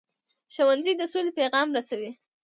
ښوونځی 0.53 0.93
د 0.97 1.01
سولې 1.11 1.31
پیغام 1.39 1.67
رسوي 1.77 2.11